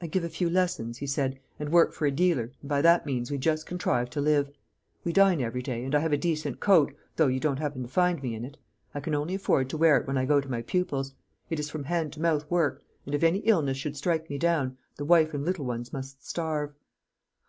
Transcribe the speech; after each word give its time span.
'I 0.00 0.08
give 0.08 0.24
a 0.24 0.28
few 0.28 0.50
lessons,' 0.50 0.98
he 0.98 1.06
said, 1.06 1.38
'and 1.60 1.70
work 1.70 1.92
for 1.92 2.04
a 2.04 2.10
dealer; 2.10 2.50
and 2.62 2.68
by 2.68 2.82
that 2.82 3.06
means 3.06 3.30
we 3.30 3.38
just 3.38 3.64
contrive 3.64 4.10
to 4.10 4.20
live. 4.20 4.50
We 5.04 5.12
dine 5.12 5.40
every 5.40 5.62
day, 5.62 5.84
and 5.84 5.94
I 5.94 6.00
have 6.00 6.12
a 6.12 6.16
decent 6.16 6.58
coat, 6.58 6.92
though 7.14 7.28
you 7.28 7.38
don't 7.38 7.60
happen 7.60 7.82
to 7.82 7.88
find 7.88 8.20
me 8.24 8.34
in 8.34 8.44
it. 8.44 8.56
I 8.92 8.98
can 8.98 9.14
only 9.14 9.36
afford 9.36 9.70
to 9.70 9.76
wear 9.76 9.96
it 9.98 10.06
when 10.08 10.18
I 10.18 10.24
go 10.24 10.40
to 10.40 10.48
my 10.50 10.62
pupils. 10.62 11.14
It 11.48 11.60
is 11.60 11.70
from 11.70 11.84
hand 11.84 12.12
to 12.14 12.20
mouth 12.20 12.50
work; 12.50 12.82
and 13.06 13.14
if 13.14 13.22
any 13.22 13.38
illness 13.38 13.76
should 13.76 13.96
strike 13.96 14.28
me 14.28 14.36
down, 14.36 14.78
the 14.96 15.04
wife 15.04 15.32
and 15.32 15.44
little 15.44 15.64
ones 15.64 15.92
must 15.92 16.26
starve.'" 16.28 16.74